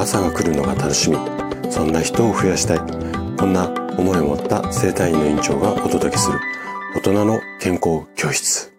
[0.00, 1.18] 朝が来るのが楽しみ。
[1.70, 2.78] そんな人を増やしたい。
[3.36, 3.68] こんな
[3.98, 6.40] 思いを持った生体院の院長がお届けする。
[6.96, 8.72] 大人の健康教室。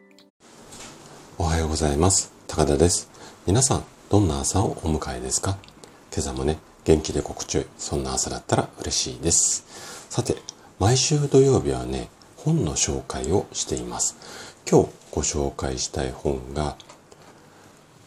[1.38, 2.34] おはようございます。
[2.48, 3.08] 高田です。
[3.46, 5.60] 皆さんどんな朝をお迎えですか？
[6.12, 7.66] 今朝もね元気で心地よい。
[7.78, 10.08] そんな朝だったら嬉しいです。
[10.10, 10.38] さて
[10.80, 14.18] 毎週土曜日はね本の紹介をしています。
[14.68, 16.78] 今日ご紹介したい本が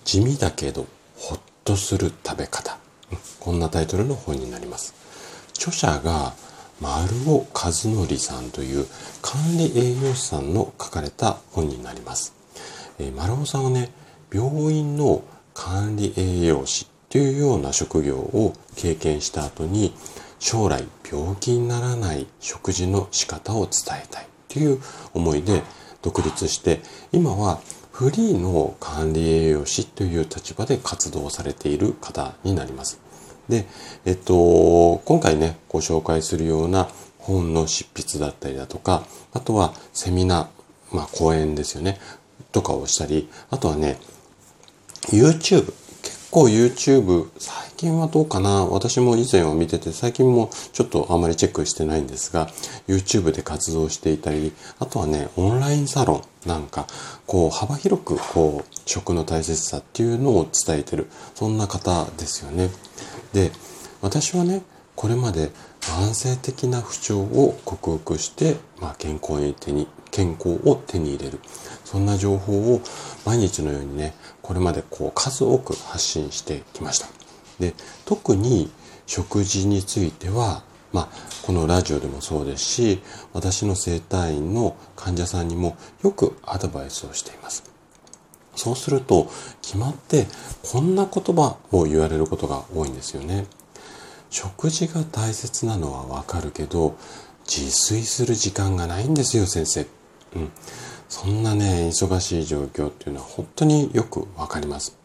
[0.05, 0.87] 地味だけど
[1.17, 2.77] ほっとする食べ方。
[3.41, 4.95] こんなタイトルの本になります。
[5.55, 6.35] 著者が
[6.81, 8.87] 丸尾和則さんという
[9.23, 12.35] 管理栄養士さんの書かれた本になります、
[12.99, 13.91] えー、丸尾さんはね
[14.33, 15.23] 病院の
[15.55, 19.95] 管理栄養士というような職業を経験した後に
[20.41, 24.81] 将来病気にならない食事の仕方を伝えたいという
[25.15, 25.63] 思いで
[26.03, 26.81] 独立して
[27.13, 27.61] 今は
[27.95, 32.99] フリーの管理栄養士という立場で活動されている方になります。
[33.49, 33.69] で、
[34.05, 42.01] えっと、今回ね、ご紹介するような本の執筆だったりだとか、あとはセミナー、まあ講演ですよね、
[42.51, 43.97] とかをしたり、あとはね、
[45.13, 45.73] YouTube、
[46.35, 48.67] 構 YouTube、最近はどうかな？
[48.67, 52.49] 私も以前は見てて、最近もちょっとあまりチェックしてないんですが、
[52.89, 56.89] YouTube で活動していたり、あとはね、オンラインサロンなんか、
[57.29, 62.69] こう、幅広く、こう、食の大切さっていうのを伝えてる、そんな方ですよね。
[63.33, 63.53] で、
[64.03, 64.63] 私はね、
[64.97, 65.53] これまで
[65.91, 71.41] 慢性的な不調を克服して、まあ、健康に手に、健康を手に入れる。
[71.85, 72.81] そんな情報を
[73.27, 77.09] 毎日のようにね、これまでこう数多く発信してきました。
[77.61, 77.75] で、
[78.07, 78.71] 特に
[79.07, 80.63] 食事については、
[80.93, 81.09] まあ、
[81.43, 87.65] このラジオでもそうですし、私の整体院の患者さんにもよくアドバイスをしています。
[88.57, 90.27] そうすると、決まって
[90.63, 93.47] こんな言葉を言われることが多いんですよね。
[94.35, 96.97] 食事が大切なのはわかるけど、
[97.47, 99.87] 自炊する時間がないんですよ、先生。
[100.35, 100.51] うん。
[101.09, 104.97] そんなね、忙しい状況っていうのは本当によくわかります。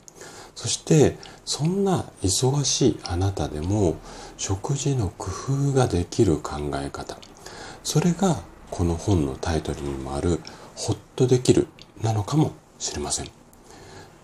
[0.56, 3.98] そして、そんな忙しいあなたでも、
[4.38, 7.16] 食事の工夫ができる考え方。
[7.84, 8.42] それが、
[8.72, 10.42] この本のタイトルにもある、
[10.76, 11.68] ほっとできる
[12.02, 13.30] なのかもしれません。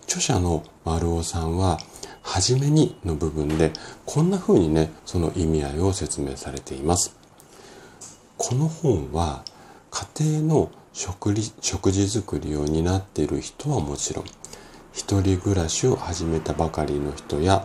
[0.02, 1.78] 著者の丸尾さんは、
[2.26, 3.72] はじめにの部分で、
[4.04, 7.16] こんな風にね、その意味合いを説明されています。
[8.36, 9.44] この本は、
[9.90, 14.24] 家庭の食食事作りを担っている人はもちろん、
[14.92, 17.64] 一人暮らしを始めたばかりの人や、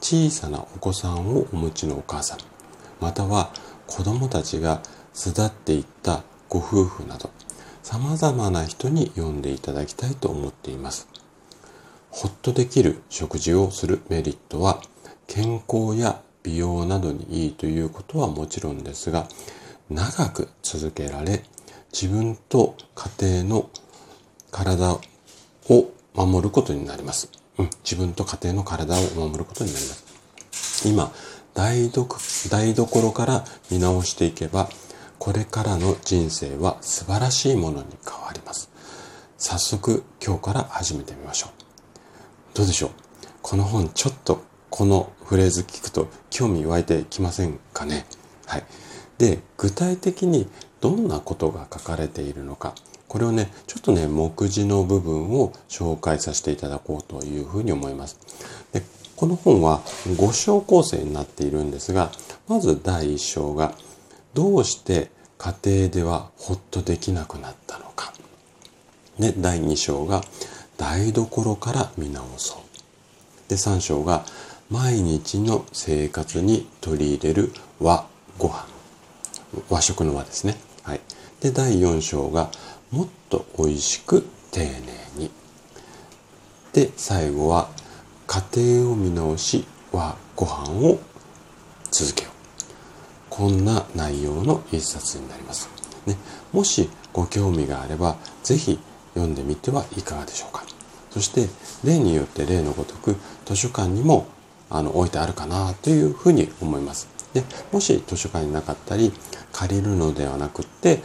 [0.00, 2.38] 小さなお子さんをお持ちのお母さん、
[3.00, 3.52] または
[3.86, 4.80] 子供たちが
[5.12, 7.30] 巣立っていったご夫婦など、
[7.82, 11.17] 様々な人に読んでいただきたいと思っています。
[12.10, 14.80] ほっとできる食事をするメリットは
[15.26, 19.28] 健康や美容などにいいということはもちろんですが
[19.90, 21.42] 長く続けられ
[21.92, 23.70] 自分と家庭の
[24.50, 25.00] 体を
[26.14, 27.30] 守ることになります。
[27.58, 30.88] うん、自分と家庭の体を守ることになります。
[30.88, 31.12] 今、
[31.54, 34.68] 台所から見直していけば、
[35.18, 38.70] これからの人生は素晴らしいものに変わります。
[39.38, 41.67] 早速今日から始めてみましょう。
[42.58, 42.90] どうでしょう？
[43.40, 48.04] この本ちょっとこのフレーズ聞くと興味湧いてきませんかね？
[48.46, 48.64] はい。
[49.16, 50.48] で、具体的に
[50.80, 52.74] どんなことが書かれているのか？
[53.06, 58.18] これをね、ちょっとね、目次の部分を紹介させていただこうというふうに思います。
[58.72, 58.82] で
[59.14, 62.10] この本は5章構成になっているんですが、
[62.48, 63.72] まず第1章が、
[64.34, 68.12] どうして家庭ではほっとできなくなったのか。
[69.16, 70.22] で、第2章が、
[70.78, 73.50] 台所から見直そう。
[73.50, 74.24] で、3章が、
[74.70, 78.06] 毎日の生活に取り入れる和
[78.38, 78.66] ご飯。
[79.68, 80.56] 和食の和ですね。
[80.82, 81.00] はい。
[81.40, 82.50] で、第4章が、
[82.90, 84.70] もっと美味しく丁寧
[85.16, 85.30] に。
[86.72, 87.68] で、最後は、
[88.26, 88.42] 家
[88.78, 91.00] 庭を見直し和ご飯を
[91.90, 92.32] 続けよう。
[93.30, 95.68] こんな内容の一冊になります。
[96.06, 96.16] ね、
[96.52, 98.78] もしご興味があれば、ぜひ
[99.14, 100.67] 読んでみてはいかがでしょうか。
[101.10, 101.48] そして、
[101.84, 103.16] 例によって例のごとく
[103.46, 104.26] 図書館にも
[104.70, 107.08] あの置いてあるかなというふうに思います。
[107.34, 109.12] でもし図書館になかったり
[109.52, 111.00] 借りるのではなくって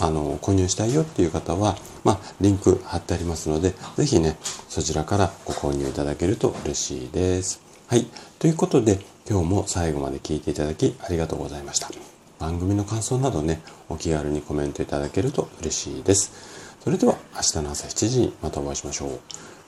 [0.00, 4.36] あの購入したいよっていう方は、まあ、リンク貼ってありますので是非ね
[4.68, 7.62] そちらからご購入いただけると嬉しいです。
[7.88, 8.06] はい。
[8.38, 11.90] ということで今日も最後まで聞いていただきありがとうございました。
[12.38, 16.51] 番組の感想などねお気軽にコメントいただけると嬉しいです。
[16.82, 19.20] それでは明日の朝7時にまたお会いしましょう。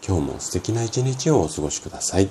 [0.05, 2.29] 今日も素敵な一日をお過ごしください。